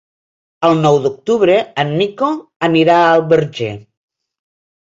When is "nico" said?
2.01-2.31